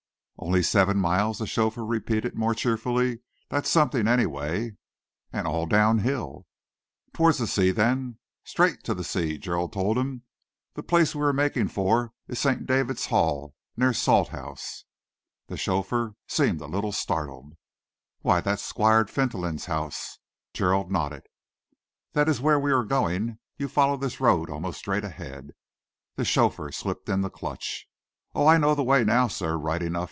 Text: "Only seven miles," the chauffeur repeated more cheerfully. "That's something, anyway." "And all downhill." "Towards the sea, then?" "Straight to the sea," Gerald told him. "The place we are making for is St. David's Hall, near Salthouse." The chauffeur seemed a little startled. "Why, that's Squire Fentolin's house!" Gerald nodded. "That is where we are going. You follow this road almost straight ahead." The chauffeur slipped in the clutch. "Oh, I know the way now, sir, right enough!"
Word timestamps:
"Only 0.43 0.63
seven 0.63 0.97
miles," 0.97 1.37
the 1.37 1.45
chauffeur 1.45 1.85
repeated 1.85 2.35
more 2.35 2.55
cheerfully. 2.55 3.19
"That's 3.49 3.69
something, 3.69 4.07
anyway." 4.07 4.71
"And 5.31 5.45
all 5.45 5.67
downhill." 5.67 6.47
"Towards 7.13 7.37
the 7.37 7.45
sea, 7.45 7.69
then?" 7.69 8.17
"Straight 8.43 8.83
to 8.85 8.95
the 8.95 9.03
sea," 9.03 9.37
Gerald 9.37 9.71
told 9.71 9.99
him. 9.99 10.23
"The 10.73 10.81
place 10.81 11.13
we 11.13 11.21
are 11.21 11.31
making 11.31 11.67
for 11.67 12.13
is 12.27 12.39
St. 12.39 12.65
David's 12.65 13.05
Hall, 13.05 13.53
near 13.77 13.93
Salthouse." 13.93 14.85
The 15.45 15.57
chauffeur 15.57 16.15
seemed 16.27 16.59
a 16.59 16.65
little 16.65 16.91
startled. 16.91 17.53
"Why, 18.21 18.41
that's 18.41 18.63
Squire 18.63 19.05
Fentolin's 19.05 19.65
house!" 19.67 20.17
Gerald 20.55 20.91
nodded. 20.91 21.27
"That 22.13 22.27
is 22.27 22.41
where 22.41 22.59
we 22.59 22.71
are 22.73 22.83
going. 22.83 23.37
You 23.57 23.67
follow 23.67 23.95
this 23.95 24.19
road 24.19 24.49
almost 24.49 24.79
straight 24.79 25.05
ahead." 25.05 25.51
The 26.15 26.25
chauffeur 26.25 26.71
slipped 26.71 27.07
in 27.09 27.21
the 27.21 27.29
clutch. 27.29 27.87
"Oh, 28.33 28.47
I 28.47 28.57
know 28.57 28.73
the 28.73 28.83
way 28.83 29.03
now, 29.03 29.27
sir, 29.27 29.55
right 29.55 29.83
enough!" 29.83 29.99